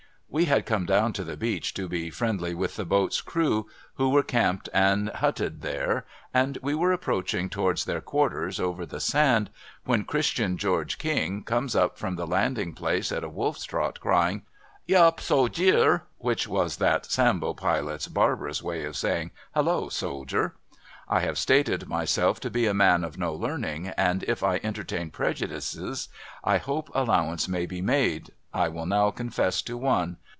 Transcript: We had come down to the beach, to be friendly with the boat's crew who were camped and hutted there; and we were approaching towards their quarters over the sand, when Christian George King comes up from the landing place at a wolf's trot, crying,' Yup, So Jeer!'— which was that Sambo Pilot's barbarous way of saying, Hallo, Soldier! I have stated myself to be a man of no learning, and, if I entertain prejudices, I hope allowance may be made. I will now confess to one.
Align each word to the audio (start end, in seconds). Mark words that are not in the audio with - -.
We 0.33 0.45
had 0.45 0.65
come 0.65 0.85
down 0.85 1.11
to 1.19 1.25
the 1.25 1.35
beach, 1.35 1.73
to 1.73 1.89
be 1.89 2.09
friendly 2.09 2.55
with 2.55 2.77
the 2.77 2.85
boat's 2.85 3.19
crew 3.19 3.67
who 3.95 4.07
were 4.07 4.23
camped 4.23 4.69
and 4.73 5.09
hutted 5.09 5.61
there; 5.61 6.05
and 6.33 6.57
we 6.63 6.73
were 6.73 6.93
approaching 6.93 7.49
towards 7.49 7.83
their 7.83 7.99
quarters 7.99 8.57
over 8.57 8.85
the 8.85 9.01
sand, 9.01 9.49
when 9.83 10.05
Christian 10.05 10.55
George 10.55 10.97
King 10.97 11.43
comes 11.43 11.75
up 11.75 11.97
from 11.97 12.15
the 12.15 12.25
landing 12.25 12.71
place 12.73 13.11
at 13.11 13.25
a 13.25 13.29
wolf's 13.29 13.65
trot, 13.65 13.99
crying,' 13.99 14.43
Yup, 14.87 15.19
So 15.19 15.49
Jeer!'— 15.49 16.03
which 16.19 16.47
was 16.47 16.77
that 16.77 17.07
Sambo 17.07 17.53
Pilot's 17.53 18.07
barbarous 18.07 18.63
way 18.63 18.85
of 18.85 18.95
saying, 18.95 19.31
Hallo, 19.53 19.89
Soldier! 19.89 20.55
I 21.09 21.19
have 21.19 21.37
stated 21.37 21.89
myself 21.89 22.39
to 22.39 22.49
be 22.49 22.67
a 22.67 22.73
man 22.73 23.03
of 23.03 23.17
no 23.17 23.33
learning, 23.33 23.89
and, 23.97 24.23
if 24.23 24.43
I 24.45 24.61
entertain 24.63 25.09
prejudices, 25.09 26.07
I 26.41 26.55
hope 26.57 26.89
allowance 26.93 27.49
may 27.49 27.65
be 27.65 27.81
made. 27.81 28.31
I 28.53 28.67
will 28.67 28.85
now 28.85 29.11
confess 29.11 29.61
to 29.61 29.77
one. 29.77 30.17